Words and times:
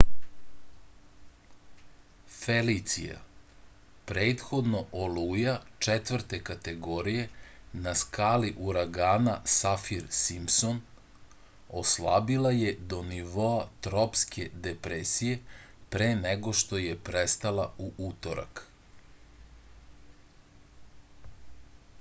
felicija 2.35 3.17
prethodno 4.11 4.79
oluja 5.07 5.51
4. 5.87 6.39
kategorije 6.47 7.25
na 7.83 7.93
skali 7.99 8.49
uragana 8.69 9.35
safir-simpson 9.57 10.79
oslabila 11.83 12.55
je 12.61 12.73
do 12.93 13.03
nivoa 13.11 13.61
tropske 13.89 14.49
depresije 14.69 15.37
pre 15.97 16.07
nego 16.25 16.55
što 16.63 16.81
je 16.87 16.99
prestala 17.11 17.69
u 17.89 17.93
utorak 18.09 18.67